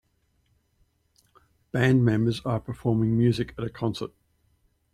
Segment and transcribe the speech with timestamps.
[1.71, 4.09] Band members are performing music at a concert.